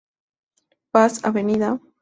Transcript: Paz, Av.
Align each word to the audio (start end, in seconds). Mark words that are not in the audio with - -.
Paz, 0.91 1.23
Av. 1.23 1.35